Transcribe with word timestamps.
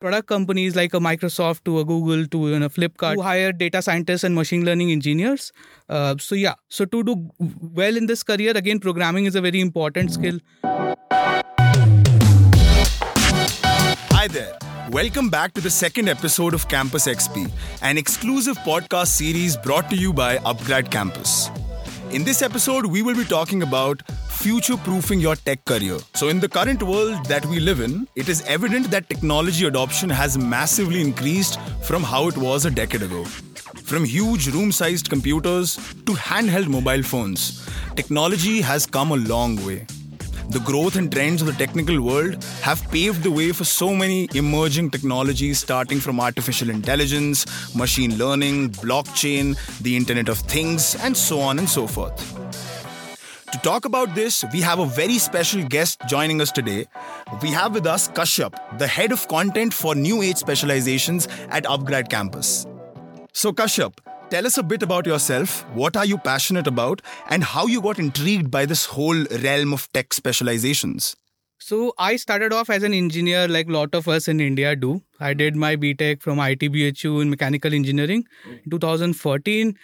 product 0.00 0.26
companies 0.26 0.74
like 0.74 0.94
a 0.94 0.98
Microsoft 0.98 1.64
to 1.64 1.78
a 1.78 1.84
Google 1.84 2.26
to 2.26 2.48
you 2.48 2.58
know, 2.58 2.70
Flipkart 2.70 3.16
to 3.16 3.20
hire 3.20 3.52
data 3.52 3.82
scientists 3.82 4.24
and 4.24 4.34
machine 4.34 4.64
learning 4.64 4.90
engineers. 4.90 5.52
Uh, 5.90 6.14
so 6.18 6.34
yeah, 6.34 6.54
so 6.68 6.86
to 6.86 7.02
do 7.04 7.30
well 7.38 7.96
in 7.96 8.06
this 8.06 8.22
career, 8.22 8.56
again, 8.56 8.80
programming 8.80 9.26
is 9.26 9.34
a 9.34 9.42
very 9.42 9.60
important 9.60 10.10
skill. 10.12 10.38
Hi 14.12 14.26
there. 14.28 14.56
Welcome 14.90 15.28
back 15.28 15.52
to 15.54 15.60
the 15.60 15.70
second 15.70 16.08
episode 16.08 16.54
of 16.54 16.66
Campus 16.68 17.06
XP, 17.06 17.50
an 17.82 17.98
exclusive 17.98 18.56
podcast 18.58 19.08
series 19.08 19.56
brought 19.56 19.90
to 19.90 19.96
you 19.96 20.12
by 20.12 20.38
Upgrad 20.38 20.90
Campus. 20.90 21.50
In 22.10 22.24
this 22.24 22.42
episode, 22.42 22.86
we 22.86 23.02
will 23.02 23.14
be 23.14 23.24
talking 23.24 23.62
about 23.62 24.02
future 24.40 24.76
proofing 24.78 25.20
your 25.20 25.36
tech 25.36 25.62
career. 25.66 25.98
So, 26.14 26.28
in 26.28 26.40
the 26.40 26.48
current 26.48 26.82
world 26.82 27.26
that 27.26 27.44
we 27.44 27.60
live 27.60 27.80
in, 27.80 28.08
it 28.16 28.30
is 28.30 28.42
evident 28.46 28.90
that 28.90 29.08
technology 29.10 29.66
adoption 29.66 30.08
has 30.08 30.38
massively 30.38 31.02
increased 31.02 31.60
from 31.82 32.02
how 32.02 32.28
it 32.28 32.38
was 32.38 32.64
a 32.64 32.70
decade 32.70 33.02
ago. 33.02 33.24
From 33.90 34.04
huge 34.04 34.48
room 34.48 34.72
sized 34.72 35.10
computers 35.10 35.76
to 36.06 36.12
handheld 36.12 36.68
mobile 36.68 37.02
phones, 37.02 37.68
technology 37.96 38.62
has 38.62 38.86
come 38.86 39.12
a 39.12 39.16
long 39.16 39.56
way. 39.66 39.86
The 40.48 40.60
growth 40.60 40.96
and 40.96 41.12
trends 41.12 41.42
of 41.42 41.46
the 41.46 41.52
technical 41.64 42.00
world 42.00 42.42
have 42.62 42.82
paved 42.90 43.22
the 43.22 43.30
way 43.30 43.52
for 43.52 43.64
so 43.64 43.94
many 43.94 44.26
emerging 44.34 44.90
technologies, 44.90 45.60
starting 45.60 46.00
from 46.00 46.18
artificial 46.18 46.70
intelligence, 46.70 47.46
machine 47.76 48.16
learning, 48.16 48.70
blockchain, 48.70 49.56
the 49.82 49.96
Internet 49.96 50.30
of 50.30 50.38
Things, 50.38 50.96
and 51.04 51.14
so 51.14 51.40
on 51.40 51.58
and 51.58 51.68
so 51.68 51.86
forth. 51.86 52.39
To 53.52 53.58
talk 53.58 53.84
about 53.84 54.14
this, 54.14 54.44
we 54.52 54.60
have 54.60 54.78
a 54.78 54.86
very 54.86 55.18
special 55.18 55.64
guest 55.64 56.00
joining 56.06 56.40
us 56.40 56.52
today. 56.52 56.86
We 57.42 57.50
have 57.50 57.74
with 57.74 57.86
us 57.86 58.08
Kashyap, 58.08 58.78
the 58.78 58.86
head 58.86 59.10
of 59.10 59.26
content 59.26 59.74
for 59.74 59.94
New 59.94 60.22
Age 60.22 60.36
specializations 60.36 61.26
at 61.48 61.64
Upgrad 61.64 62.08
Campus. 62.08 62.66
So, 63.32 63.52
Kashyap, 63.52 63.98
Tell 64.30 64.46
us 64.46 64.58
a 64.58 64.62
bit 64.62 64.84
about 64.84 65.06
yourself. 65.06 65.68
What 65.74 65.96
are 65.96 66.04
you 66.04 66.16
passionate 66.16 66.68
about, 66.68 67.02
and 67.30 67.42
how 67.42 67.66
you 67.66 67.82
got 67.82 67.98
intrigued 67.98 68.48
by 68.48 68.64
this 68.64 68.84
whole 68.84 69.24
realm 69.42 69.72
of 69.72 69.92
tech 69.92 70.14
specializations? 70.14 71.16
So 71.58 71.94
I 71.98 72.14
started 72.14 72.52
off 72.52 72.70
as 72.70 72.84
an 72.84 72.94
engineer, 72.94 73.48
like 73.48 73.66
a 73.66 73.72
lot 73.72 73.92
of 73.92 74.06
us 74.06 74.28
in 74.28 74.40
India 74.40 74.76
do. 74.76 75.02
I 75.20 75.34
did 75.34 75.56
my 75.56 75.76
BTech 75.76 76.22
from 76.22 76.38
ITBHU 76.38 77.22
in 77.22 77.30
mechanical 77.30 77.74
engineering. 77.74 78.24
In 78.64 78.70
2014 78.70 79.76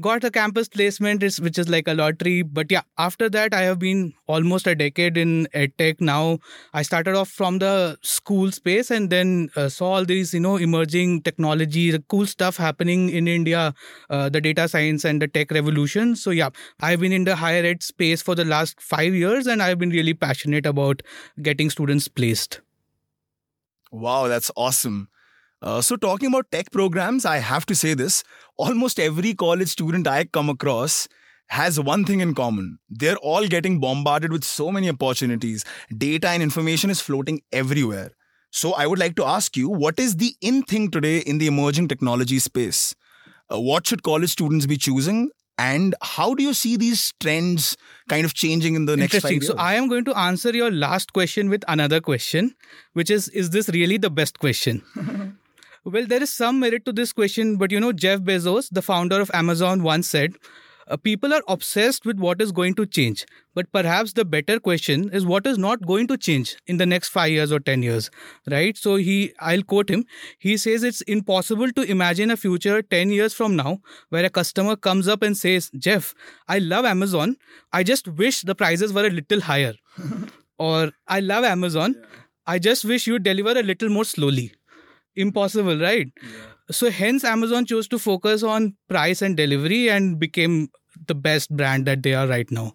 got 0.00 0.24
a 0.24 0.30
campus 0.30 0.68
placement 0.68 1.22
which 1.40 1.58
is 1.58 1.68
like 1.68 1.86
a 1.86 1.94
lottery. 1.94 2.42
But 2.42 2.70
yeah 2.70 2.82
after 2.98 3.28
that 3.30 3.54
i 3.54 3.62
have 3.62 3.78
been 3.78 4.14
almost 4.26 4.66
a 4.66 4.74
decade 4.74 5.16
in 5.16 5.46
edtech. 5.54 6.00
Now 6.00 6.38
i 6.72 6.82
started 6.82 7.14
off 7.14 7.28
from 7.28 7.58
the 7.58 7.98
school 8.02 8.50
space 8.50 8.90
and 8.90 9.10
then 9.10 9.50
uh, 9.56 9.68
saw 9.68 9.92
all 9.92 10.04
these 10.04 10.34
you 10.34 10.40
know 10.40 10.56
emerging 10.56 11.22
technology 11.22 11.90
the 11.90 12.02
cool 12.08 12.26
stuff 12.26 12.56
happening 12.56 13.10
in 13.10 13.28
india 13.28 13.74
uh, 14.10 14.28
the 14.28 14.40
data 14.40 14.68
science 14.68 15.04
and 15.04 15.20
the 15.20 15.28
tech 15.28 15.50
revolution. 15.50 16.16
So 16.16 16.30
yeah 16.30 16.50
i've 16.80 17.00
been 17.00 17.12
in 17.12 17.24
the 17.24 17.36
higher 17.36 17.64
ed 17.64 17.82
space 17.82 18.22
for 18.22 18.34
the 18.34 18.44
last 18.44 18.80
5 18.80 19.14
years 19.14 19.46
and 19.46 19.62
i've 19.62 19.78
been 19.78 19.90
really 19.90 20.14
passionate 20.14 20.66
about 20.66 21.02
getting 21.42 21.70
students 21.70 22.08
placed 22.08 22.60
wow 23.92 24.26
that's 24.28 24.50
awesome 24.56 25.08
uh, 25.62 25.80
so, 25.80 25.94
talking 25.94 26.26
about 26.26 26.50
tech 26.50 26.72
programs, 26.72 27.24
I 27.24 27.36
have 27.38 27.64
to 27.66 27.74
say 27.76 27.94
this 27.94 28.24
almost 28.56 28.98
every 28.98 29.32
college 29.32 29.68
student 29.68 30.08
I 30.08 30.24
come 30.24 30.48
across 30.48 31.06
has 31.50 31.78
one 31.78 32.04
thing 32.04 32.18
in 32.18 32.34
common. 32.34 32.80
They're 32.90 33.16
all 33.18 33.46
getting 33.46 33.78
bombarded 33.78 34.32
with 34.32 34.42
so 34.42 34.72
many 34.72 34.88
opportunities. 34.90 35.64
Data 35.96 36.30
and 36.30 36.42
information 36.42 36.90
is 36.90 37.00
floating 37.00 37.42
everywhere. 37.52 38.10
So, 38.50 38.72
I 38.72 38.88
would 38.88 38.98
like 38.98 39.14
to 39.16 39.24
ask 39.24 39.56
you 39.56 39.68
what 39.68 40.00
is 40.00 40.16
the 40.16 40.34
in 40.40 40.64
thing 40.64 40.90
today 40.90 41.18
in 41.18 41.38
the 41.38 41.46
emerging 41.46 41.86
technology 41.86 42.40
space? 42.40 42.96
Uh, 43.52 43.60
what 43.60 43.86
should 43.86 44.02
college 44.02 44.30
students 44.30 44.66
be 44.66 44.76
choosing? 44.76 45.30
And 45.62 45.94
how 46.02 46.34
do 46.34 46.42
you 46.42 46.54
see 46.54 46.76
these 46.76 47.12
trends 47.20 47.76
kind 48.08 48.24
of 48.24 48.34
changing 48.34 48.74
in 48.74 48.86
the 48.86 48.96
next 48.96 49.20
five 49.20 49.30
years? 49.32 49.46
So 49.46 49.54
I 49.56 49.74
am 49.74 49.88
going 49.88 50.04
to 50.06 50.16
answer 50.18 50.50
your 50.50 50.70
last 50.70 51.12
question 51.12 51.48
with 51.48 51.64
another 51.68 52.00
question, 52.00 52.54
which 52.94 53.10
is: 53.10 53.28
Is 53.28 53.50
this 53.50 53.68
really 53.68 53.98
the 54.08 54.10
best 54.10 54.38
question? 54.38 54.82
Well, 55.84 56.06
there 56.06 56.22
is 56.22 56.32
some 56.32 56.60
merit 56.60 56.84
to 56.84 56.92
this 56.92 57.12
question, 57.12 57.56
but 57.56 57.72
you 57.72 57.80
know, 57.80 57.92
Jeff 57.92 58.20
Bezos, 58.20 58.68
the 58.70 58.82
founder 58.82 59.20
of 59.20 59.32
Amazon, 59.34 59.82
once 59.82 60.08
said, 60.08 60.36
uh, 60.92 60.96
People 60.96 61.32
are 61.32 61.42
obsessed 61.48 62.04
with 62.06 62.18
what 62.18 62.40
is 62.42 62.52
going 62.52 62.74
to 62.74 62.84
change, 62.86 63.24
but 63.54 63.70
perhaps 63.72 64.12
the 64.12 64.24
better 64.24 64.60
question 64.60 65.08
is 65.10 65.24
what 65.26 65.46
is 65.46 65.58
not 65.58 65.86
going 65.86 66.06
to 66.08 66.16
change 66.16 66.56
in 66.66 66.76
the 66.76 66.86
next 66.86 67.08
five 67.08 67.30
years 67.30 67.50
or 67.50 67.60
10 67.60 67.82
years, 67.82 68.10
right? 68.50 68.76
So, 68.76 68.96
he, 68.96 69.32
I'll 69.40 69.62
quote 69.62 69.88
him. 69.88 70.04
He 70.38 70.56
says 70.56 70.82
it's 70.82 71.00
impossible 71.02 71.72
to 71.72 71.82
imagine 71.82 72.30
a 72.30 72.36
future 72.36 72.82
10 72.82 73.10
years 73.10 73.34
from 73.34 73.56
now 73.56 73.78
where 74.10 74.24
a 74.24 74.30
customer 74.30 74.76
comes 74.76 75.08
up 75.08 75.22
and 75.22 75.36
says, 75.36 75.70
Jeff, 75.78 76.14
I 76.48 76.58
love 76.58 76.84
Amazon. 76.84 77.36
I 77.72 77.82
just 77.82 78.08
wish 78.08 78.42
the 78.42 78.54
prices 78.54 78.92
were 78.92 79.06
a 79.06 79.10
little 79.10 79.40
higher. 79.40 79.74
or, 80.58 80.92
I 81.08 81.20
love 81.20 81.44
Amazon. 81.44 81.96
I 82.46 82.58
just 82.58 82.84
wish 82.84 83.06
you 83.06 83.18
deliver 83.18 83.58
a 83.58 83.62
little 83.62 83.88
more 83.88 84.04
slowly 84.04 84.52
impossible, 85.16 85.78
right? 85.78 86.12
Yeah. 86.22 86.30
So 86.70 86.90
hence 86.90 87.24
Amazon 87.24 87.66
chose 87.66 87.88
to 87.88 87.98
focus 87.98 88.42
on 88.42 88.76
price 88.88 89.20
and 89.20 89.36
delivery 89.36 89.90
and 89.90 90.18
became 90.18 90.68
the 91.06 91.14
best 91.14 91.54
brand 91.54 91.86
that 91.86 92.02
they 92.02 92.14
are 92.14 92.26
right 92.26 92.50
now. 92.50 92.74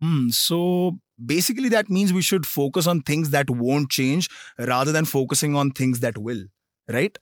Hmm. 0.00 0.28
So 0.30 0.98
basically 1.24 1.68
that 1.70 1.88
means 1.88 2.12
we 2.12 2.22
should 2.22 2.46
focus 2.46 2.86
on 2.86 3.02
things 3.02 3.30
that 3.30 3.48
won't 3.48 3.90
change 3.90 4.28
rather 4.58 4.92
than 4.92 5.04
focusing 5.04 5.54
on 5.54 5.70
things 5.70 6.00
that 6.00 6.18
will, 6.18 6.44
right? 6.88 7.16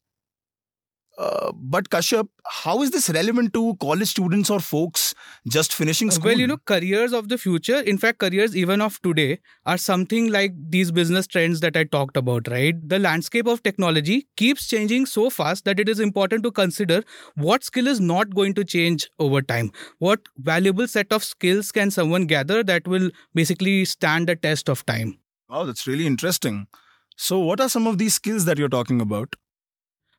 Uh, 1.18 1.52
but 1.54 1.90
Kashyap, 1.90 2.28
how 2.46 2.80
is 2.82 2.92
this 2.92 3.10
relevant 3.10 3.52
to 3.52 3.76
college 3.80 4.08
students 4.08 4.48
or 4.48 4.58
folks 4.58 5.14
just 5.46 5.74
finishing 5.74 6.10
school? 6.10 6.30
Well, 6.30 6.38
you 6.38 6.46
know, 6.46 6.56
careers 6.56 7.12
of 7.12 7.28
the 7.28 7.36
future, 7.36 7.80
in 7.80 7.98
fact, 7.98 8.20
careers 8.20 8.56
even 8.56 8.80
of 8.80 9.00
today, 9.02 9.40
are 9.66 9.76
something 9.76 10.32
like 10.32 10.54
these 10.70 10.90
business 10.90 11.26
trends 11.26 11.60
that 11.60 11.76
I 11.76 11.84
talked 11.84 12.16
about, 12.16 12.48
right? 12.48 12.74
The 12.88 12.98
landscape 12.98 13.46
of 13.46 13.62
technology 13.62 14.28
keeps 14.36 14.66
changing 14.66 15.04
so 15.04 15.28
fast 15.28 15.66
that 15.66 15.78
it 15.78 15.88
is 15.90 16.00
important 16.00 16.42
to 16.44 16.50
consider 16.50 17.02
what 17.34 17.64
skill 17.64 17.86
is 17.86 18.00
not 18.00 18.34
going 18.34 18.54
to 18.54 18.64
change 18.64 19.10
over 19.18 19.42
time. 19.42 19.72
What 19.98 20.20
valuable 20.38 20.88
set 20.88 21.12
of 21.12 21.22
skills 21.22 21.70
can 21.70 21.90
someone 21.90 22.26
gather 22.26 22.62
that 22.62 22.88
will 22.88 23.10
basically 23.34 23.84
stand 23.84 24.28
the 24.28 24.36
test 24.36 24.70
of 24.70 24.86
time? 24.86 25.18
Wow, 25.50 25.64
that's 25.64 25.86
really 25.86 26.06
interesting. 26.06 26.66
So, 27.16 27.38
what 27.40 27.60
are 27.60 27.68
some 27.68 27.86
of 27.86 27.98
these 27.98 28.14
skills 28.14 28.46
that 28.46 28.56
you're 28.56 28.68
talking 28.68 29.00
about? 29.00 29.34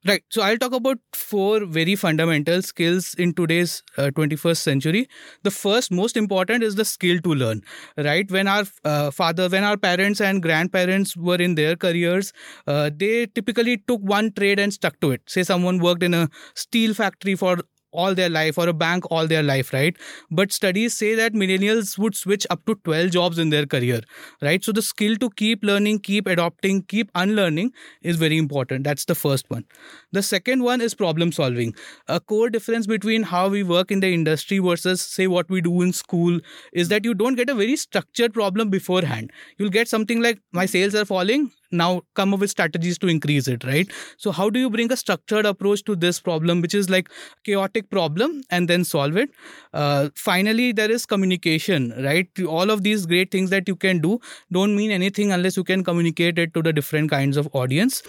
Right. 0.07 0.23
So 0.29 0.41
I'll 0.41 0.57
talk 0.57 0.73
about 0.73 0.97
four 1.13 1.63
very 1.63 1.95
fundamental 1.95 2.63
skills 2.63 3.13
in 3.13 3.33
today's 3.35 3.83
uh, 3.99 4.09
21st 4.09 4.63
century. 4.63 5.07
The 5.43 5.51
first, 5.51 5.91
most 5.91 6.17
important, 6.17 6.63
is 6.63 6.73
the 6.73 6.85
skill 6.85 7.19
to 7.19 7.35
learn. 7.35 7.61
Right. 7.95 8.29
When 8.31 8.47
our 8.47 8.63
uh, 8.83 9.11
father, 9.11 9.47
when 9.47 9.63
our 9.63 9.77
parents 9.77 10.19
and 10.19 10.41
grandparents 10.41 11.15
were 11.15 11.35
in 11.35 11.53
their 11.53 11.75
careers, 11.75 12.33
uh, 12.65 12.89
they 12.95 13.27
typically 13.27 13.77
took 13.77 14.01
one 14.01 14.31
trade 14.31 14.57
and 14.59 14.73
stuck 14.73 14.99
to 15.01 15.11
it. 15.11 15.21
Say 15.27 15.43
someone 15.43 15.77
worked 15.77 16.01
in 16.01 16.15
a 16.15 16.29
steel 16.55 16.95
factory 16.95 17.35
for 17.35 17.57
all 17.91 18.13
their 18.15 18.29
life 18.29 18.57
or 18.57 18.67
a 18.67 18.73
bank 18.73 19.05
all 19.11 19.27
their 19.27 19.43
life, 19.43 19.73
right? 19.73 19.97
But 20.29 20.51
studies 20.51 20.93
say 20.93 21.15
that 21.15 21.33
millennials 21.33 21.97
would 21.97 22.15
switch 22.15 22.47
up 22.49 22.65
to 22.65 22.75
12 22.83 23.11
jobs 23.11 23.37
in 23.37 23.49
their 23.49 23.65
career, 23.65 24.01
right? 24.41 24.63
So 24.63 24.71
the 24.71 24.81
skill 24.81 25.15
to 25.17 25.29
keep 25.31 25.63
learning, 25.63 25.99
keep 25.99 26.27
adopting, 26.27 26.83
keep 26.83 27.11
unlearning 27.15 27.73
is 28.01 28.17
very 28.17 28.37
important. 28.37 28.83
That's 28.83 29.05
the 29.05 29.15
first 29.15 29.49
one. 29.49 29.65
The 30.11 30.23
second 30.23 30.63
one 30.63 30.81
is 30.81 30.93
problem 30.93 31.31
solving. 31.31 31.73
A 32.07 32.19
core 32.19 32.49
difference 32.49 32.87
between 32.87 33.23
how 33.23 33.49
we 33.49 33.63
work 33.63 33.91
in 33.91 33.99
the 33.99 34.13
industry 34.13 34.59
versus, 34.59 35.01
say, 35.01 35.27
what 35.27 35.49
we 35.49 35.61
do 35.61 35.81
in 35.81 35.93
school 35.93 36.39
is 36.73 36.89
that 36.89 37.05
you 37.05 37.13
don't 37.13 37.35
get 37.35 37.49
a 37.49 37.55
very 37.55 37.75
structured 37.75 38.33
problem 38.33 38.69
beforehand. 38.69 39.31
You'll 39.57 39.69
get 39.69 39.87
something 39.87 40.21
like, 40.21 40.39
my 40.51 40.65
sales 40.65 40.95
are 40.95 41.05
falling, 41.05 41.51
now 41.71 42.01
come 42.15 42.33
up 42.33 42.39
with 42.39 42.49
strategies 42.49 42.97
to 42.99 43.07
increase 43.07 43.47
it 43.47 43.63
right? 43.63 43.89
So 44.17 44.31
how 44.31 44.49
do 44.49 44.59
you 44.59 44.69
bring 44.69 44.91
a 44.91 44.97
structured 44.97 45.45
approach 45.45 45.83
to 45.85 45.95
this 45.95 46.19
problem 46.19 46.61
which 46.61 46.73
is 46.73 46.89
like 46.89 47.09
chaotic 47.43 47.89
problem 47.89 48.43
and 48.49 48.67
then 48.67 48.83
solve 48.83 49.17
it? 49.17 49.29
Uh, 49.73 50.09
finally 50.15 50.71
there 50.71 50.91
is 50.91 51.05
communication 51.05 51.93
right? 52.03 52.27
All 52.47 52.69
of 52.69 52.83
these 52.83 53.05
great 53.05 53.31
things 53.31 53.49
that 53.49 53.67
you 53.67 53.75
can 53.75 53.99
do 53.99 54.19
don't 54.51 54.75
mean 54.75 54.91
anything 54.91 55.31
unless 55.31 55.57
you 55.57 55.63
can 55.63 55.83
communicate 55.83 56.37
it 56.37 56.53
to 56.53 56.61
the 56.61 56.73
different 56.73 57.09
kinds 57.09 57.37
of 57.37 57.47
audience 57.53 58.03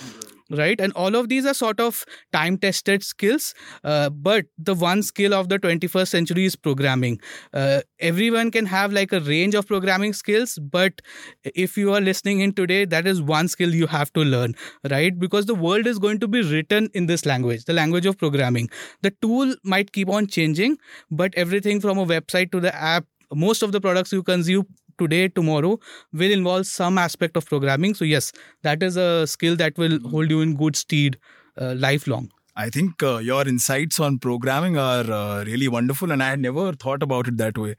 right? 0.53 0.81
And 0.81 0.93
all 0.95 1.15
of 1.17 1.29
these 1.29 1.47
are 1.47 1.55
sort 1.55 1.81
of 1.81 2.05
time 2.33 2.59
tested 2.59 3.03
skills 3.03 3.55
uh, 3.85 4.11
but 4.11 4.47
the 4.59 4.75
one 4.75 5.03
skill 5.03 5.35
of 5.35 5.49
the 5.49 5.59
21st 5.59 6.09
century 6.09 6.45
is 6.45 6.57
programming. 6.57 7.21
Uh, 7.53 7.81
everyone 8.01 8.51
can 8.51 8.67
have 8.67 8.93
like 8.93 9.13
a 9.13 9.21
range 9.21 9.55
of 9.55 9.67
programming 9.67 10.13
skills 10.13 10.59
but 10.61 11.01
if 11.45 11.77
you 11.77 11.93
are 11.93 12.01
listening 12.01 12.41
in 12.41 12.53
today 12.53 12.85
that 12.85 13.07
is 13.07 13.23
one 13.23 13.49
skill 13.49 13.75
you 13.75 13.87
have 13.87 14.13
to 14.13 14.21
learn 14.21 14.55
right? 14.91 15.19
Because 15.19 15.47
the 15.47 15.55
world 15.55 15.87
is 15.87 15.99
going 15.99 16.19
to 16.21 16.29
be 16.29 16.43
written 16.43 16.89
in 16.95 17.07
this 17.07 17.27
language 17.27 17.65
the 17.65 17.73
language 17.73 18.07
of 18.07 18.19
programming. 18.19 18.69
The 19.03 19.13
tool 19.23 19.55
might 19.65 19.93
keep 19.93 20.09
on 20.09 20.27
changing 20.27 20.79
but 21.11 21.35
everything 21.35 21.81
from 21.81 21.99
a 21.99 22.07
website 22.07 22.53
to 22.53 22.61
the 22.61 22.75
app 22.75 23.05
most 23.35 23.63
of 23.63 23.73
the 23.73 23.81
products 23.81 24.13
you 24.13 24.23
consume 24.23 24.67
today, 24.99 25.29
tomorrow 25.29 25.79
will 26.13 26.31
involve 26.31 26.67
some 26.67 26.99
aspect 26.99 27.37
of 27.37 27.47
programming. 27.47 27.95
So, 27.95 28.05
yes, 28.05 28.33
that 28.63 28.83
is 28.83 28.97
a 28.97 29.27
skill 29.27 29.57
that 29.57 29.77
will 29.79 29.99
hold 30.09 30.31
you 30.31 30.41
in 30.41 30.55
good 30.57 30.77
stead 30.77 31.19
uh, 31.61 31.75
lifelong. 31.77 32.31
I 32.57 32.69
think 32.71 33.03
uh, 33.03 33.17
your 33.19 33.49
insights 33.49 33.99
on 33.99 34.19
programming 34.19 34.77
are 34.77 35.11
uh, 35.11 35.45
really 35.45 35.69
wonderful, 35.69 36.13
and 36.13 36.23
I 36.23 36.31
had 36.31 36.41
never 36.41 36.73
thought 36.73 37.03
about 37.03 37.29
it 37.29 37.39
that 37.39 37.57
way. 37.57 37.77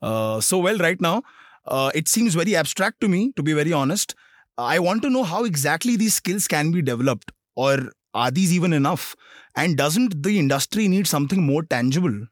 Uh, 0.00 0.40
so, 0.40 0.58
well, 0.58 0.78
right 0.78 1.00
now, 1.00 1.22
uh, 1.66 1.90
it 1.94 2.08
seems 2.08 2.34
very 2.34 2.56
abstract 2.56 3.00
to 3.00 3.08
me, 3.08 3.32
to 3.36 3.42
be 3.42 3.52
very 3.52 3.72
honest. 3.72 4.14
I 4.58 4.78
want 4.78 5.02
to 5.02 5.10
know 5.10 5.24
how 5.24 5.44
exactly 5.44 5.96
these 5.96 6.14
skills 6.14 6.46
can 6.46 6.72
be 6.72 6.82
developed, 6.82 7.32
or 7.56 7.92
are 8.14 8.30
these 8.30 8.52
even 8.52 8.72
enough? 8.72 9.16
And 9.56 9.76
doesn't 9.76 10.22
the 10.22 10.38
industry 10.38 10.88
need 10.88 11.06
something 11.06 11.42
more 11.42 11.62
tangible? 11.62 12.26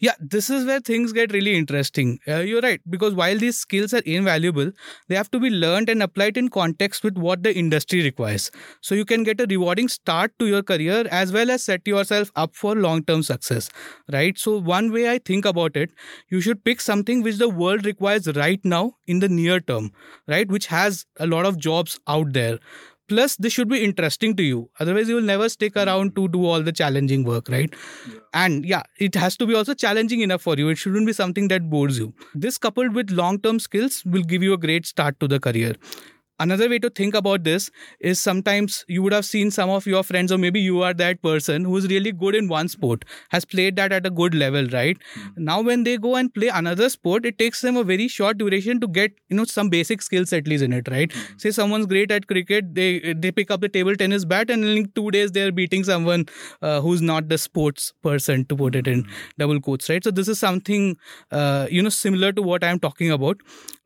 Yeah, 0.00 0.14
this 0.20 0.50
is 0.50 0.64
where 0.66 0.80
things 0.80 1.12
get 1.12 1.32
really 1.32 1.56
interesting. 1.56 2.18
Uh, 2.26 2.38
you're 2.40 2.60
right, 2.60 2.80
because 2.88 3.14
while 3.14 3.36
these 3.38 3.58
skills 3.58 3.92
are 3.94 4.02
invaluable, 4.04 4.72
they 5.08 5.14
have 5.14 5.30
to 5.30 5.40
be 5.40 5.50
learned 5.50 5.88
and 5.88 6.02
applied 6.02 6.36
in 6.36 6.48
context 6.48 7.04
with 7.04 7.16
what 7.16 7.42
the 7.42 7.54
industry 7.56 8.02
requires. 8.02 8.50
So 8.80 8.94
you 8.94 9.04
can 9.04 9.22
get 9.22 9.40
a 9.40 9.46
rewarding 9.48 9.88
start 9.88 10.32
to 10.38 10.46
your 10.46 10.62
career 10.62 11.06
as 11.10 11.32
well 11.32 11.50
as 11.50 11.64
set 11.64 11.86
yourself 11.86 12.30
up 12.36 12.54
for 12.54 12.74
long 12.74 13.04
term 13.04 13.22
success, 13.22 13.70
right? 14.12 14.38
So, 14.38 14.58
one 14.58 14.92
way 14.92 15.10
I 15.10 15.18
think 15.18 15.44
about 15.44 15.76
it, 15.76 15.90
you 16.30 16.40
should 16.40 16.64
pick 16.64 16.80
something 16.80 17.22
which 17.22 17.36
the 17.38 17.48
world 17.48 17.84
requires 17.86 18.26
right 18.36 18.60
now 18.64 18.94
in 19.06 19.18
the 19.20 19.28
near 19.28 19.60
term, 19.60 19.92
right? 20.26 20.48
Which 20.48 20.66
has 20.66 21.06
a 21.18 21.26
lot 21.26 21.46
of 21.46 21.58
jobs 21.58 21.98
out 22.06 22.32
there 22.32 22.58
plus 23.10 23.36
this 23.36 23.52
should 23.52 23.68
be 23.68 23.82
interesting 23.84 24.34
to 24.36 24.42
you. 24.42 24.70
Otherwise 24.78 25.08
you 25.08 25.16
will 25.16 25.28
never 25.30 25.48
stick 25.48 25.76
around 25.76 26.14
to 26.16 26.28
do 26.28 26.44
all 26.46 26.62
the 26.62 26.72
challenging 26.72 27.24
work 27.24 27.48
right? 27.48 27.74
Yeah. 28.08 28.20
and 28.42 28.64
yeah 28.64 28.82
it 28.98 29.14
has 29.14 29.36
to 29.38 29.46
be 29.46 29.54
also 29.54 29.74
challenging 29.74 30.20
enough 30.28 30.42
for 30.42 30.56
you. 30.56 30.68
It 30.68 30.78
shouldn't 30.78 31.06
be 31.06 31.12
something 31.12 31.48
that 31.48 31.68
bores 31.68 31.98
you. 31.98 32.14
This 32.34 32.58
coupled 32.58 32.94
with 32.94 33.10
long 33.10 33.40
term 33.40 33.58
skills 33.58 34.02
will 34.04 34.22
give 34.22 34.42
you 34.42 34.54
a 34.54 34.58
great 34.58 34.86
start 34.86 35.20
to 35.20 35.28
the 35.28 35.40
career 35.40 35.74
another 36.40 36.68
way 36.68 36.78
to 36.78 36.90
think 36.90 37.14
about 37.14 37.44
this 37.44 37.70
is 38.00 38.18
sometimes 38.18 38.84
you 38.88 39.02
would 39.02 39.12
have 39.12 39.24
seen 39.24 39.50
some 39.50 39.70
of 39.70 39.86
your 39.86 40.02
friends 40.02 40.32
or 40.32 40.38
maybe 40.38 40.60
you 40.60 40.82
are 40.82 40.92
that 40.94 41.22
person 41.22 41.64
who's 41.64 41.86
really 41.88 42.12
good 42.12 42.34
in 42.34 42.48
one 42.48 42.68
sport 42.68 43.04
has 43.30 43.44
played 43.44 43.76
that 43.76 43.92
at 43.92 44.06
a 44.06 44.10
good 44.10 44.34
level 44.34 44.66
right 44.72 44.98
mm-hmm. 45.14 45.44
now 45.50 45.60
when 45.60 45.84
they 45.84 45.96
go 45.96 46.16
and 46.16 46.32
play 46.34 46.48
another 46.48 46.88
sport 46.88 47.26
it 47.26 47.38
takes 47.38 47.60
them 47.60 47.76
a 47.76 47.84
very 47.84 48.08
short 48.08 48.38
duration 48.38 48.80
to 48.80 48.88
get 48.88 49.12
you 49.28 49.36
know 49.36 49.44
some 49.44 49.68
basic 49.68 50.02
skills 50.02 50.32
at 50.32 50.48
least 50.48 50.64
in 50.64 50.72
it 50.72 50.88
right 50.90 51.10
mm-hmm. 51.10 51.38
say 51.38 51.50
someone's 51.50 51.86
great 51.86 52.10
at 52.10 52.26
cricket 52.26 52.74
they 52.74 53.14
they 53.24 53.30
pick 53.30 53.50
up 53.50 53.60
the 53.60 53.68
table 53.68 53.94
tennis 54.04 54.24
bat 54.24 54.50
and 54.50 54.64
in 54.64 54.90
two 55.00 55.10
days 55.10 55.32
they're 55.32 55.52
beating 55.52 55.84
someone 55.84 56.26
uh, 56.62 56.80
who's 56.80 57.02
not 57.02 57.28
the 57.28 57.38
sports 57.38 57.92
person 58.02 58.44
to 58.46 58.56
put 58.56 58.74
it 58.74 58.86
in 58.86 59.02
mm-hmm. 59.02 59.28
double 59.38 59.60
quotes 59.60 59.90
right 59.90 60.02
so 60.04 60.10
this 60.10 60.28
is 60.28 60.38
something 60.38 60.96
uh, 61.30 61.66
you 61.70 61.82
know 61.82 61.94
similar 62.00 62.32
to 62.32 62.42
what 62.42 62.64
i'm 62.64 62.78
talking 62.78 63.10
about 63.10 63.36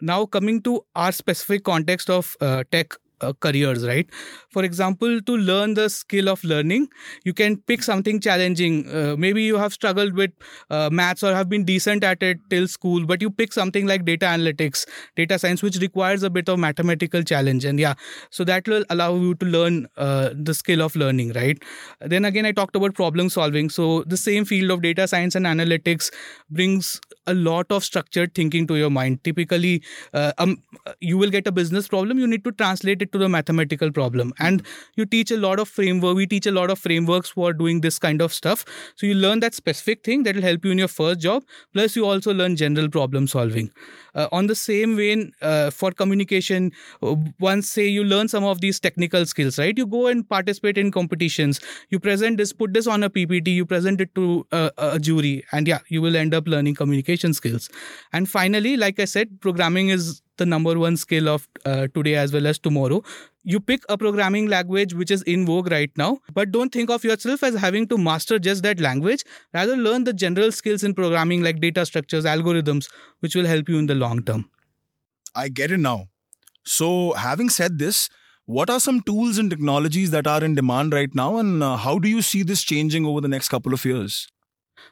now 0.00 0.24
coming 0.26 0.60
to 0.62 0.80
our 0.94 1.12
specific 1.12 1.64
context 1.64 2.10
of 2.10 2.36
uh, 2.44 2.62
tech 2.70 2.88
uh, 3.20 3.32
careers 3.40 3.86
right? 3.86 4.08
For 4.50 4.64
example 4.64 5.20
to 5.20 5.36
learn 5.36 5.74
the 5.74 5.88
skill 5.88 6.28
of 6.28 6.42
learning 6.44 6.88
you 7.24 7.32
can 7.32 7.56
pick 7.56 7.82
something 7.82 8.20
challenging. 8.20 8.88
Uh, 8.88 9.16
maybe 9.18 9.42
you 9.42 9.56
have 9.56 9.72
struggled 9.72 10.14
with 10.14 10.30
uh, 10.70 10.88
maths 10.92 11.22
or 11.22 11.34
have 11.34 11.48
been 11.48 11.64
decent 11.64 12.04
at 12.04 12.22
it 12.22 12.38
till 12.50 12.68
school 12.68 13.06
but 13.06 13.20
you 13.22 13.30
pick 13.30 13.52
something 13.52 13.86
like 13.86 14.04
data 14.04 14.26
analytics 14.26 14.86
data 15.16 15.38
science 15.38 15.62
which 15.62 15.76
requires 15.78 16.22
a 16.22 16.30
bit 16.30 16.48
of 16.48 16.58
mathematical 16.58 17.22
challenge. 17.22 17.64
And 17.64 17.78
yeah 17.78 17.94
so 18.30 18.44
that 18.44 18.66
will 18.68 18.84
allow 18.90 19.14
you 19.16 19.34
to 19.36 19.46
learn 19.46 19.86
uh, 19.96 20.30
the 20.34 20.54
skill 20.54 20.82
of 20.82 20.96
learning 20.96 21.32
right? 21.32 21.62
Then 22.00 22.24
again 22.24 22.46
i 22.46 22.52
talked 22.52 22.76
about 22.76 22.94
problem 22.94 23.28
solving. 23.28 23.70
So 23.70 24.02
the 24.04 24.16
same 24.16 24.44
field 24.44 24.70
of 24.70 24.82
data 24.82 25.08
science 25.08 25.34
and 25.34 25.46
analytics 25.46 26.10
brings 26.50 27.00
a 27.26 27.34
lot 27.34 27.66
of 27.70 27.84
structured 27.84 28.34
thinking 28.34 28.66
to 28.66 28.76
your 28.76 28.90
mind. 28.90 29.22
Typically 29.24 29.82
uh, 30.12 30.32
um, 30.38 30.62
you 31.00 31.18
will 31.18 31.30
get 31.30 31.46
a 31.46 31.52
business 31.52 31.88
problem 31.88 32.18
you 32.18 32.26
need 32.26 32.44
to 32.44 32.52
translate 32.52 33.02
it 33.02 33.12
to 33.14 33.18
the 33.24 33.28
mathematical 33.28 33.90
problem. 33.98 34.32
And 34.38 34.62
you 34.96 35.06
teach 35.06 35.30
a 35.30 35.36
lot 35.36 35.58
of 35.58 35.68
framework 35.68 36.16
we 36.16 36.26
teach 36.26 36.46
a 36.46 36.52
lot 36.52 36.70
of 36.70 36.78
frameworks 36.78 37.30
for 37.30 37.52
doing 37.52 37.80
this 37.80 37.98
kind 37.98 38.20
of 38.20 38.32
stuff. 38.32 38.64
So 38.96 39.06
you 39.06 39.14
learn 39.14 39.40
that 39.40 39.54
specific 39.54 40.04
thing 40.04 40.24
that 40.24 40.34
will 40.34 40.42
help 40.42 40.64
you 40.64 40.72
in 40.72 40.78
your 40.78 40.88
first 40.88 41.20
job. 41.20 41.44
Plus 41.72 41.96
you 41.96 42.06
also 42.06 42.34
learn 42.34 42.56
general 42.56 42.88
problem 42.88 43.26
solving. 43.26 43.70
Uh, 44.14 44.28
on 44.32 44.46
the 44.46 44.54
same 44.54 44.96
vein 44.96 45.32
uh, 45.42 45.70
for 45.70 45.90
communication 45.90 46.70
uh, 47.02 47.16
once 47.40 47.68
say 47.70 47.86
you 47.86 48.04
learn 48.04 48.28
some 48.28 48.44
of 48.44 48.60
these 48.60 48.78
technical 48.78 49.26
skills 49.26 49.58
right? 49.58 49.76
You 49.76 49.86
go 49.86 50.06
and 50.06 50.28
participate 50.28 50.78
in 50.78 50.90
competitions. 50.92 51.60
You 51.90 51.98
present 51.98 52.38
this 52.38 52.52
put 52.52 52.74
this 52.74 52.86
on 52.86 53.02
a 53.02 53.10
ppt 53.10 53.48
you 53.54 53.66
present 53.66 54.00
it 54.00 54.14
to 54.14 54.46
a, 54.52 54.70
a 54.78 54.98
jury 54.98 55.44
and 55.52 55.66
yeah 55.66 55.80
you 55.88 56.00
will 56.02 56.16
end 56.16 56.34
up 56.34 56.46
learning 56.46 56.74
communication 56.74 57.34
skills. 57.34 57.68
And 58.12 58.28
finally 58.28 58.76
like 58.76 59.00
i 59.00 59.04
said 59.04 59.40
programming 59.40 59.88
is 59.88 60.22
the 60.36 60.46
number 60.46 60.78
one 60.78 60.96
skill 60.96 61.28
of 61.28 61.48
uh, 61.64 61.86
today 61.94 62.14
as 62.14 62.32
well 62.32 62.46
as 62.46 62.58
tomorrow. 62.58 63.02
You 63.42 63.60
pick 63.60 63.82
a 63.88 63.98
programming 63.98 64.48
language 64.48 64.94
which 64.94 65.10
is 65.10 65.22
in 65.22 65.44
vogue 65.46 65.70
right 65.70 65.90
now 65.96 66.18
but 66.32 66.50
don't 66.50 66.72
think 66.72 66.90
of 66.90 67.04
yourself 67.04 67.42
as 67.42 67.54
having 67.54 67.86
to 67.88 67.98
master 67.98 68.38
just 68.38 68.62
that 68.62 68.80
language. 68.80 69.24
Rather 69.52 69.76
learn 69.76 70.04
the 70.04 70.12
general 70.12 70.52
skills 70.52 70.82
in 70.82 70.94
programming 70.94 71.42
like 71.42 71.60
data 71.60 71.84
structures 71.86 72.24
algorithms 72.24 72.90
which 73.20 73.34
will 73.34 73.46
help 73.46 73.68
you 73.68 73.78
in 73.78 73.86
the 73.86 73.94
long 73.94 74.22
term. 74.22 74.50
I 75.34 75.48
get 75.48 75.70
it 75.70 75.78
now. 75.78 76.08
So 76.64 77.12
having 77.12 77.48
said 77.48 77.78
this 77.78 78.08
what 78.46 78.68
are 78.68 78.80
some 78.80 79.00
tools 79.00 79.38
and 79.38 79.48
technologies 79.48 80.10
that 80.10 80.26
are 80.26 80.44
in 80.44 80.54
demand 80.54 80.92
right 80.92 81.14
now? 81.14 81.38
And 81.38 81.62
uh, 81.62 81.76
how 81.78 81.98
do 81.98 82.10
you 82.10 82.20
see 82.20 82.42
this 82.42 82.62
changing 82.62 83.06
over 83.06 83.22
the 83.22 83.28
next 83.28 83.48
couple 83.48 83.72
of 83.72 83.82
years 83.86 84.28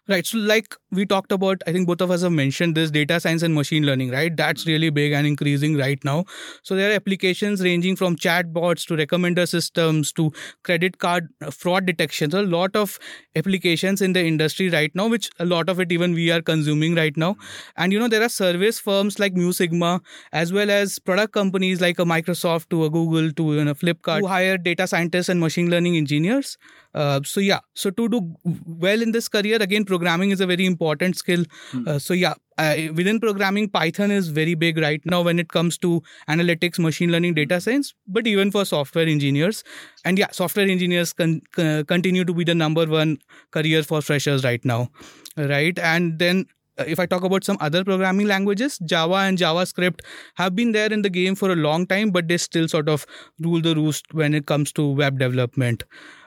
Right. 0.08 0.26
So, 0.26 0.38
like 0.38 0.74
we 0.90 1.06
talked 1.06 1.32
about, 1.32 1.62
I 1.66 1.72
think 1.72 1.86
both 1.86 2.00
of 2.00 2.10
us 2.10 2.22
have 2.22 2.32
mentioned 2.32 2.74
this 2.74 2.90
data 2.90 3.20
science 3.20 3.42
and 3.42 3.54
machine 3.54 3.84
learning, 3.86 4.10
right? 4.10 4.36
That's 4.36 4.66
really 4.66 4.90
big 4.90 5.12
and 5.12 5.26
increasing 5.26 5.76
right 5.76 6.02
now. 6.04 6.24
So, 6.62 6.74
there 6.74 6.90
are 6.90 6.94
applications 6.94 7.62
ranging 7.62 7.96
from 7.96 8.16
chatbots 8.16 8.86
to 8.88 8.94
recommender 8.94 9.48
systems 9.48 10.12
to 10.14 10.32
credit 10.64 10.98
card 10.98 11.28
fraud 11.50 11.86
detection. 11.86 12.30
So, 12.30 12.40
a 12.40 12.42
lot 12.42 12.74
of 12.74 12.98
applications 13.36 14.02
in 14.02 14.12
the 14.12 14.24
industry 14.24 14.68
right 14.70 14.90
now, 14.94 15.08
which 15.08 15.30
a 15.38 15.44
lot 15.44 15.68
of 15.68 15.80
it 15.80 15.92
even 15.92 16.14
we 16.14 16.30
are 16.30 16.42
consuming 16.42 16.94
right 16.94 17.16
now. 17.16 17.36
And, 17.76 17.92
you 17.92 17.98
know, 17.98 18.08
there 18.08 18.22
are 18.22 18.28
service 18.28 18.78
firms 18.78 19.18
like 19.18 19.34
Mu 19.34 19.52
Sigma, 19.52 20.00
as 20.32 20.52
well 20.52 20.70
as 20.70 20.98
product 20.98 21.32
companies 21.32 21.80
like 21.80 21.98
a 21.98 22.04
Microsoft 22.04 22.68
to 22.70 22.84
a 22.84 22.90
Google 22.90 23.32
to 23.32 23.54
you 23.54 23.64
know, 23.64 23.74
Flipkart 23.74 24.20
who 24.20 24.26
hire 24.26 24.58
data 24.58 24.86
scientists 24.86 25.28
and 25.28 25.40
machine 25.40 25.70
learning 25.70 25.96
engineers. 25.96 26.58
Uh, 26.94 27.20
so, 27.24 27.40
yeah. 27.40 27.60
So, 27.74 27.90
to 27.90 28.08
do 28.08 28.36
well 28.66 29.00
in 29.00 29.12
this 29.12 29.28
career, 29.28 29.56
again, 29.60 29.81
programming 29.84 30.30
is 30.30 30.40
a 30.40 30.46
very 30.46 30.66
important 30.66 31.16
skill. 31.16 31.44
Mm. 31.72 31.88
Uh, 31.88 31.98
so 31.98 32.14
yeah, 32.14 32.34
uh, 32.58 32.76
within 32.94 33.20
programming, 33.20 33.68
Python 33.68 34.10
is 34.10 34.28
very 34.28 34.54
big 34.54 34.78
right 34.78 35.00
now 35.04 35.22
when 35.22 35.38
it 35.38 35.48
comes 35.48 35.78
to 35.78 36.02
analytics, 36.28 36.78
machine 36.78 37.10
learning, 37.10 37.34
data 37.34 37.60
science, 37.60 37.94
but 38.06 38.26
even 38.26 38.50
for 38.50 38.64
software 38.64 39.06
engineers. 39.06 39.64
And 40.04 40.18
yeah, 40.18 40.30
software 40.30 40.68
engineers 40.68 41.12
con- 41.12 41.42
uh, 41.58 41.84
continue 41.86 42.24
to 42.24 42.34
be 42.34 42.44
the 42.44 42.54
number 42.54 42.86
one 42.86 43.18
career 43.50 43.82
for 43.82 44.02
freshers 44.02 44.44
right 44.44 44.64
now, 44.64 44.90
right? 45.36 45.78
And 45.78 46.18
then 46.18 46.46
uh, 46.78 46.84
if 46.86 46.98
I 46.98 47.06
talk 47.06 47.22
about 47.22 47.44
some 47.44 47.58
other 47.60 47.84
programming 47.84 48.26
languages, 48.26 48.78
Java 48.84 49.16
and 49.16 49.36
JavaScript 49.36 50.00
have 50.36 50.56
been 50.56 50.72
there 50.72 50.92
in 50.92 51.02
the 51.02 51.10
game 51.10 51.34
for 51.34 51.50
a 51.50 51.56
long 51.56 51.86
time, 51.86 52.10
but 52.10 52.28
they 52.28 52.38
still 52.38 52.68
sort 52.68 52.88
of 52.88 53.06
rule 53.40 53.60
the 53.60 53.74
roost 53.74 54.12
when 54.12 54.34
it 54.34 54.46
comes 54.46 54.72
to 54.72 54.86
web 54.88 55.18
development. 55.18 55.84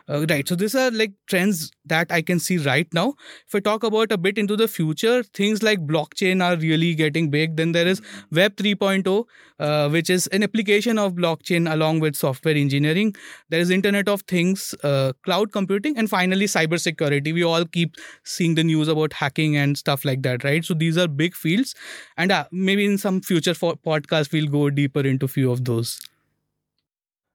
Uh, 0.08 0.24
right. 0.30 0.48
So 0.48 0.56
these 0.56 0.76
are 0.76 0.92
like 0.92 1.14
trends 1.26 1.72
that 1.86 2.12
I 2.12 2.22
can 2.22 2.40
see 2.40 2.60
right 2.60 2.88
now. 2.94 3.16
If 3.48 3.56
I 3.56 3.60
talk 3.60 3.84
about 3.84 4.12
a 4.12 4.20
bit 4.20 4.38
into 4.38 4.56
the 4.56 4.68
future, 4.68 5.24
things 5.24 5.64
like 5.64 5.80
blockchain 5.80 6.44
are 6.44 6.56
really 6.58 6.94
getting 6.94 7.32
big. 7.32 7.56
Then 7.58 7.72
there 7.72 7.88
is 7.88 8.04
Web 8.32 8.56
3.0, 8.56 9.26
uh, 9.60 9.90
which 9.90 10.12
is 10.12 10.28
an 10.28 10.44
application 10.44 11.00
of 11.00 11.14
blockchain 11.14 11.72
along 11.74 12.02
with 12.02 12.16
software 12.16 12.54
engineering. 12.54 13.16
There 13.50 13.60
is 13.60 13.72
Internet 13.72 14.08
of 14.08 14.22
Things, 14.22 14.76
uh, 14.84 15.14
cloud 15.24 15.52
computing, 15.52 15.98
and 15.98 16.08
finally 16.08 16.46
cybersecurity. 16.46 17.34
We 17.34 17.44
all 17.44 17.66
keep 17.66 17.96
seeing 18.24 18.54
the 18.54 18.64
news 18.64 18.88
about 18.88 19.12
hacking 19.14 19.58
and 19.58 19.76
stuff 19.76 20.06
like 20.06 20.22
that, 20.22 20.44
right? 20.44 20.64
So 20.64 20.76
these 20.76 21.00
are 21.00 21.08
big 21.08 21.34
fields, 21.34 21.74
and 22.16 22.32
uh, 22.32 22.46
maybe 22.52 22.86
in 22.86 23.00
some 23.00 23.22
future 23.22 23.56
for- 23.56 23.76
podcast 23.76 24.32
we'll 24.32 24.48
go 24.60 24.70
deeper 24.70 25.02
into 25.02 25.28
few 25.28 25.52
of 25.52 25.66
those. 25.66 26.00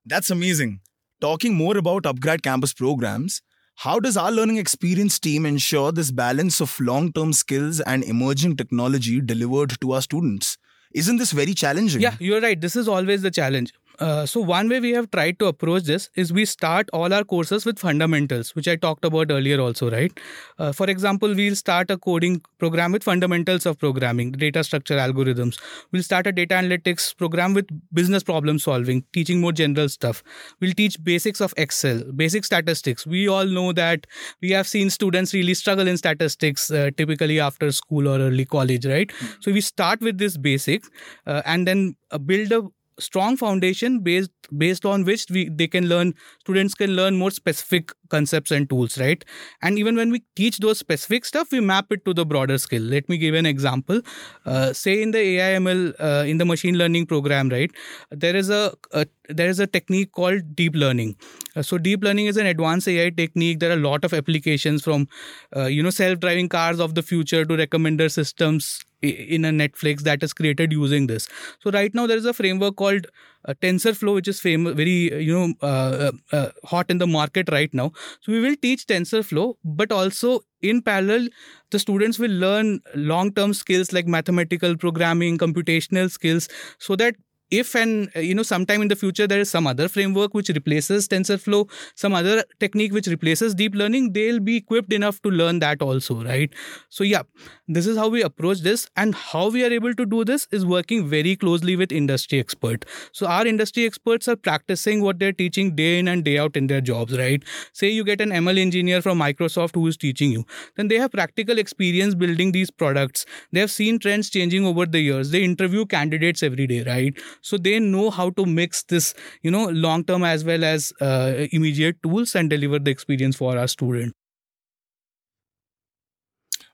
That's 0.05 0.31
amazing. 0.31 0.81
Talking 1.21 1.55
more 1.55 1.77
about 1.77 2.05
Upgrad 2.05 2.43
campus 2.43 2.73
programs, 2.73 3.43
how 3.77 4.01
does 4.01 4.17
our 4.17 4.33
learning 4.33 4.57
experience 4.57 5.19
team 5.19 5.45
ensure 5.45 5.93
this 5.93 6.11
balance 6.11 6.61
of 6.63 6.81
long 6.81 7.13
term 7.13 7.35
skills 7.35 7.81
and 7.81 8.03
emerging 8.05 8.57
technology 8.57 9.21
delivered 9.21 9.79
to 9.83 9.93
our 9.93 10.01
students? 10.01 10.57
Isn't 10.95 11.19
this 11.19 11.33
very 11.33 11.53
challenging? 11.53 12.01
Yeah, 12.01 12.15
you're 12.19 12.41
right. 12.41 12.59
This 12.59 12.75
is 12.75 12.89
always 12.89 13.21
the 13.21 13.31
challenge 13.31 13.73
uh, 14.01 14.25
so 14.25 14.41
one 14.41 14.69
way 14.69 14.81
we 14.81 14.91
have 14.91 15.11
tried 15.11 15.39
to 15.39 15.47
approach 15.47 15.85
this 15.85 16.09
is 16.17 16.33
we 16.33 16.45
start 16.45 16.89
all 16.93 17.13
our 17.13 17.25
courses 17.25 17.67
with 17.67 17.79
fundamentals 17.79 18.55
which 18.55 18.67
i 18.67 18.75
talked 18.75 19.05
about 19.05 19.31
earlier 19.31 19.61
also 19.61 19.91
right? 19.91 20.19
Uh, 20.59 20.73
for 20.73 20.89
example 20.89 21.35
we'll 21.35 21.55
start 21.55 21.91
a 21.91 21.99
coding 21.99 22.41
program 22.59 22.93
with 22.93 23.03
fundamentals 23.03 23.67
of 23.67 23.79
programming 23.79 24.33
data 24.33 24.65
structure 24.65 24.97
algorithms. 24.97 25.59
We'll 25.93 26.03
start 26.03 26.27
a 26.27 26.33
data 26.33 26.55
analytics 26.55 27.17
program 27.17 27.55
with 27.55 27.67
business 27.93 28.23
problem 28.23 28.59
solving 28.59 29.05
teaching 29.13 29.41
more 29.41 29.53
general 29.53 29.89
stuff. 29.89 30.23
We'll 30.61 30.73
teach 30.73 31.03
basics 31.03 31.41
of 31.41 31.53
excel 31.57 32.03
basic 32.17 32.45
statistics. 32.45 33.07
We 33.07 33.29
all 33.29 33.47
know 33.47 33.73
that 33.73 34.07
we 34.41 34.51
have 34.51 34.67
seen 34.67 34.91
students 34.91 35.35
really 35.35 35.55
struggle 35.55 35.87
in 35.87 35.97
statistics 35.97 36.71
uh, 36.71 36.91
typically 36.97 37.41
after 37.41 37.71
school 37.73 38.09
or 38.09 38.19
early 38.19 38.45
college 38.45 38.87
right? 38.87 39.09
Mm-hmm. 39.09 39.41
so 39.41 39.53
we 39.53 39.61
start 39.61 40.01
with 40.01 40.19
this 40.19 40.37
basics 40.37 40.89
uh, 41.27 41.43
and 41.45 41.67
then 41.67 41.97
uh, 42.11 42.19
build 42.19 42.53
a 42.53 42.63
strong 43.01 43.37
foundation 43.37 44.01
based 44.01 44.31
based 44.57 44.85
on 44.85 45.05
which 45.05 45.27
we 45.31 45.49
they 45.49 45.67
can 45.67 45.89
learn 45.89 46.15
students 46.41 46.75
can 46.75 46.95
learn 46.97 47.17
more 47.17 47.31
specific 47.31 47.93
concepts 48.09 48.51
and 48.51 48.69
tools 48.69 48.99
right? 48.99 49.25
And 49.63 49.79
even 49.79 49.97
when 49.97 50.11
we 50.11 50.23
teach 50.37 50.59
those 50.59 50.79
specific 50.79 51.25
stuff 51.25 51.53
we 51.53 51.61
map 51.61 51.87
it 51.91 52.05
to 52.05 52.15
the 52.15 52.27
broader 52.27 52.59
skill. 52.59 52.83
Let 52.83 53.09
me 53.09 53.19
give 53.19 53.35
an 53.35 53.47
example. 53.47 54.01
Uh, 54.45 54.73
say 54.73 55.03
in 55.03 55.13
the 55.13 55.19
aiml 55.19 55.95
uh, 56.01 56.25
in 56.27 56.39
the 56.39 56.45
machine 56.45 56.77
learning 56.77 57.07
program 57.07 57.49
right 57.49 57.71
there 58.11 58.37
is 58.37 58.51
a, 58.51 58.73
a 58.93 59.07
there 59.29 59.49
is 59.49 59.61
a 59.61 59.67
technique 59.67 60.13
called 60.13 60.55
deep 60.57 60.75
learning. 60.75 61.17
Uh, 61.57 61.63
so 61.63 61.79
deep 61.79 62.03
learning 62.03 62.27
is 62.27 62.37
an 62.37 62.47
advanced 62.47 62.89
ai 62.89 63.11
technique. 63.11 63.61
There 63.61 63.71
are 63.71 63.81
a 63.81 63.89
lot 63.89 64.05
of 64.05 64.13
applications 64.13 64.83
from 64.83 65.09
uh, 65.57 65.67
you 65.67 65.83
know 65.83 65.91
self 65.91 66.21
driving 66.21 66.49
cars 66.49 66.81
of 66.81 66.95
the 66.95 67.03
future 67.03 67.45
to 67.45 67.55
recommender 67.57 68.11
systems 68.11 68.85
in 69.03 69.45
a 69.45 69.51
netflix 69.51 70.01
that 70.01 70.23
is 70.23 70.33
created 70.33 70.73
using 70.73 71.07
this. 71.07 71.29
So 71.63 71.71
right 71.71 71.95
now 71.95 72.07
there 72.07 72.17
is 72.17 72.25
a 72.27 72.35
framework 72.35 72.77
called 72.77 73.07
uh, 73.47 73.55
tensorflow 73.63 74.15
which 74.15 74.29
is 74.29 74.41
famous 74.41 74.75
very 74.75 75.23
you 75.23 75.33
know 75.33 75.55
uh, 75.63 76.11
uh, 76.11 76.37
uh, 76.37 76.51
hot 76.65 76.91
in 76.91 76.99
the 76.99 77.07
market 77.07 77.51
right 77.51 77.73
now. 77.73 77.93
So 78.21 78.33
we 78.33 78.41
will 78.41 78.57
teach 78.57 78.87
tensorflow 78.87 79.55
but 79.65 79.93
also 79.93 80.41
in 80.63 80.83
parallel 80.83 81.29
the 81.71 81.79
students 81.79 82.19
will 82.19 82.31
learn 82.31 82.81
long 82.95 83.33
term 83.33 83.55
skills 83.55 83.93
like 83.93 84.07
mathematical 84.07 84.77
programming 84.77 85.39
computational 85.39 86.11
skills 86.11 86.49
so 86.79 86.97
that 86.97 87.15
if 87.51 87.75
and 87.75 88.11
uh, 88.17 88.21
you 88.21 88.35
know 88.35 88.43
sometime 88.43 88.83
in 88.83 88.89
the 88.89 88.97
future 88.97 89.27
there 89.27 89.41
is 89.41 89.51
some 89.51 89.67
other 89.67 89.89
framework 89.89 90.35
which 90.35 90.49
replaces 90.49 91.09
tensorflow 91.09 91.69
some 91.95 92.15
other 92.15 92.45
technique 92.61 92.93
which 92.93 93.07
replaces 93.07 93.55
deep 93.55 93.75
learning 93.75 94.13
they'll 94.13 94.41
be 94.41 94.57
equipped 94.57 94.93
enough 94.93 95.21
to 95.23 95.31
learn 95.31 95.59
that 95.59 95.83
also 95.83 96.23
right? 96.25 96.53
So 96.89 97.05
yeah 97.05 97.23
this 97.69 97.87
is 97.87 97.97
how 97.97 98.09
we 98.09 98.23
approach 98.23 98.61
this 98.61 98.89
and 98.97 99.15
how 99.15 99.49
we 99.51 99.65
are 99.65 99.73
able 99.73 99.95
to 99.95 100.07
do 100.07 100.25
this 100.25 100.47
is 100.51 100.67
working 100.67 101.09
very 101.09 101.37
closely 101.37 101.77
with 101.77 101.93
industry 101.93 102.39
expert. 102.41 102.85
So 103.13 103.27
our 103.27 103.47
industry 103.47 103.85
experts 103.87 104.29
are 104.29 104.37
practicing 104.37 105.03
what 105.03 105.19
they're 105.19 105.33
teaching 105.33 105.75
day 105.75 105.99
in 105.99 106.09
and 106.09 106.25
day 106.25 106.39
out 106.39 106.57
in 106.57 106.67
their 106.67 106.81
jobs 106.81 107.17
right? 107.17 107.43
Say 107.73 107.91
you 107.91 108.05
get 108.05 108.21
an 108.21 108.31
ml 108.31 108.59
engineer 108.59 109.03
from 109.03 109.19
microsoft 109.19 109.75
who 109.75 109.87
is 109.87 109.97
teaching 109.97 110.31
you 110.33 110.45
then 110.77 110.89
they 110.89 110.99
have 110.99 111.13
practical 111.13 111.59
experience 111.59 112.15
building 112.15 112.53
these 112.53 112.71
products. 112.71 113.27
They 113.53 113.61
have 113.61 113.71
seen 113.71 113.99
trends 113.99 114.31
changing 114.31 114.65
over 114.67 114.87
the 114.87 115.01
years. 115.01 115.31
They 115.31 115.43
interview 115.43 115.87
candidates 115.87 116.43
every 116.43 116.67
day 116.67 116.83
right 116.85 117.17
so 117.41 117.57
they 117.57 117.79
know 117.79 118.11
how 118.11 118.31
to 118.31 118.47
mix 118.47 118.83
this 118.85 119.15
you 119.43 119.51
know 119.51 119.67
long 119.69 120.05
term 120.05 120.25
as 120.25 120.45
well 120.45 120.65
as 120.65 120.93
uh, 121.01 121.47
immediate 121.53 122.03
tools 122.03 122.35
and 122.35 122.51
deliver 122.51 122.79
the 122.79 122.91
experience 122.91 123.37
for 123.37 123.57
our 123.59 123.69
student 123.69 124.15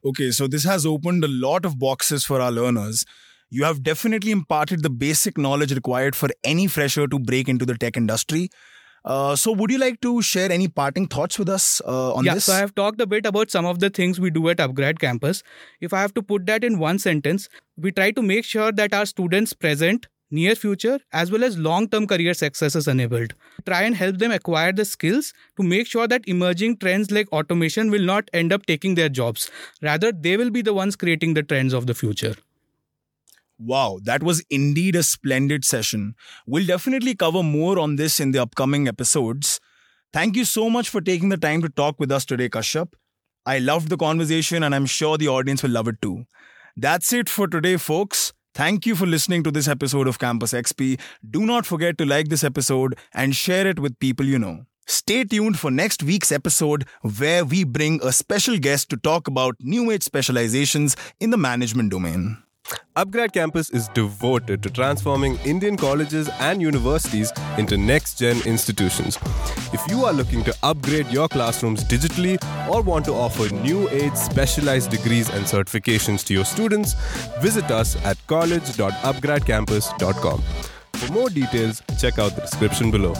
okay 0.05 0.31
so 0.31 0.47
this 0.47 0.65
has 0.65 0.87
opened 0.87 1.25
a 1.25 1.29
lot 1.29 1.65
of 1.65 1.79
boxes 1.79 2.25
for 2.25 2.41
our 2.41 2.53
learners 2.53 3.05
you 3.49 3.65
have 3.65 3.83
definitely 3.83 4.33
imparted 4.33 4.83
the 4.83 4.91
basic 4.91 5.39
knowledge 5.39 5.73
required 5.73 6.17
for 6.17 6.29
any 6.45 6.67
fresher 6.67 7.07
to 7.07 7.19
break 7.19 7.49
into 7.49 7.65
the 7.65 7.77
tech 7.77 7.97
industry 7.97 8.49
uh, 9.07 9.37
so, 9.37 9.53
would 9.53 9.71
you 9.71 9.79
like 9.79 10.01
to 10.01 10.21
share 10.21 10.51
any 10.51 10.67
parting 10.67 11.07
thoughts 11.07 11.39
with 11.39 11.49
us 11.49 11.81
uh, 11.87 12.13
on 12.15 12.25
yeah, 12.25 12.35
this? 12.35 12.47
so 12.47 12.53
I 12.53 12.59
have 12.59 12.75
talked 12.75 13.01
a 13.01 13.07
bit 13.07 13.25
about 13.25 13.53
some 13.53 13.65
of 13.65 13.79
the 13.79 13.89
things 13.89 14.19
we 14.19 14.31
do 14.31 14.49
at 14.49 14.57
Upgrad 14.57 14.99
Campus. 14.99 15.45
If 15.81 15.95
I 15.95 16.01
have 16.01 16.13
to 16.15 16.23
put 16.23 16.47
that 16.47 16.65
in 16.65 16.81
one 16.81 16.99
sentence, 16.99 17.49
we 17.77 17.93
try 17.93 18.11
to 18.11 18.21
make 18.21 18.45
sure 18.45 18.73
that 18.73 18.93
our 18.93 19.07
students 19.07 19.53
present 19.53 20.09
near 20.31 20.55
future 20.55 20.99
as 21.13 21.31
well 21.31 21.45
as 21.45 21.59
long 21.59 21.89
term 21.89 22.07
career 22.07 22.35
success 22.35 22.75
is 22.75 22.89
enabled. 22.89 23.35
Try 23.67 23.83
and 23.83 23.95
help 23.95 24.19
them 24.19 24.31
acquire 24.33 24.73
the 24.73 24.85
skills 24.85 25.33
to 25.57 25.63
make 25.63 25.87
sure 25.87 26.07
that 26.09 26.27
emerging 26.29 26.79
trends 26.79 27.11
like 27.11 27.31
automation 27.33 27.91
will 27.91 28.05
not 28.05 28.29
end 28.33 28.53
up 28.53 28.67
taking 28.67 28.95
their 28.95 29.09
jobs. 29.09 29.51
Rather, 29.83 30.13
they 30.13 30.37
will 30.37 30.51
be 30.51 30.63
the 30.63 30.75
ones 30.75 30.97
creating 30.97 31.35
the 31.35 31.43
trends 31.43 31.73
of 31.73 31.87
the 31.87 31.95
future. 31.95 32.35
Wow, 33.59 33.99
that 34.05 34.23
was 34.23 34.45
indeed 34.51 34.97
a 34.97 35.03
splendid 35.03 35.65
session. 35.65 36.15
We'll 36.47 36.67
definitely 36.67 37.15
cover 37.15 37.43
more 37.43 37.79
on 37.79 37.97
this 37.97 38.21
in 38.21 38.33
the 38.33 38.43
upcoming 38.43 38.87
episodes. 38.87 39.61
Thank 40.13 40.37
you 40.37 40.45
so 40.45 40.69
much 40.69 40.89
for 40.91 41.01
taking 41.01 41.31
the 41.31 41.37
time 41.37 41.63
to 41.63 41.69
talk 41.69 41.99
with 41.99 42.13
us 42.13 42.25
today, 42.25 42.49
Kashyap. 42.49 42.93
I 43.47 43.59
loved 43.59 43.89
the 43.89 43.97
conversation 43.97 44.63
and 44.63 44.75
I'm 44.75 44.87
sure 44.87 45.17
the 45.17 45.29
audience 45.29 45.63
will 45.63 45.71
love 45.71 45.89
it 45.89 46.03
too. 46.03 46.27
That's 46.77 47.13
it 47.13 47.29
for 47.29 47.49
today, 47.49 47.77
folks. 47.77 48.33
Thank 48.57 48.87
you 48.87 48.97
for 48.97 49.05
listening 49.05 49.43
to 49.43 49.51
this 49.51 49.69
episode 49.69 50.09
of 50.09 50.19
Campus 50.19 50.55
XP. 50.55 50.99
Do 51.31 51.45
not 51.45 51.67
forget 51.67 51.99
to 51.99 52.07
like 52.07 52.31
this 52.31 52.43
episode 52.43 52.97
and 53.13 53.37
share 53.37 53.67
it 53.67 53.79
with 53.79 53.99
people 53.99 54.25
you 54.25 54.39
know. 54.39 54.65
Stay 54.87 55.25
tuned 55.25 55.59
for 55.59 55.71
next 55.71 56.03
week's 56.03 56.33
episode 56.33 56.87
where 57.19 57.45
we 57.45 57.65
bring 57.65 58.01
a 58.03 58.13
special 58.13 58.57
guest 58.57 58.89
to 58.89 58.97
talk 58.97 59.29
about 59.29 59.57
new 59.61 59.91
age 59.91 60.05
specializations 60.05 60.97
in 61.21 61.29
the 61.29 61.37
management 61.37 61.91
domain. 61.91 62.39
Upgrad 62.97 63.33
Campus 63.33 63.71
is 63.71 63.89
devoted 63.89 64.63
to 64.63 64.71
transforming 64.71 65.37
Indian 65.45 65.77
colleges 65.77 66.31
and 66.41 66.63
universities 66.63 67.33
into 67.59 67.77
next 67.77 68.19
gen 68.19 68.41
institutions. 68.47 69.19
If 69.73 69.81
you 69.89 70.05
are 70.05 70.13
looking 70.13 70.45
to 70.45 70.55
upgrade 70.63 71.09
your 71.09 71.27
classrooms 71.29 71.83
digitally 71.85 72.39
or 72.69 72.83
want 72.83 73.05
to 73.07 73.13
offer 73.13 73.53
new 73.55 73.89
age 73.91 74.17
specialized 74.17 74.91
degrees 74.91 75.29
and 75.29 75.45
certifications 75.45 76.25
to 76.27 76.35
your 76.35 76.45
students, 76.45 76.95
visit 77.41 77.71
us 77.71 77.97
at 78.05 78.17
college.upgradcampus.com. 78.27 80.43
For 80.95 81.13
more 81.13 81.29
details, 81.29 81.83
check 82.01 82.19
out 82.19 82.35
the 82.35 82.41
description 82.41 82.91
below. 82.91 83.15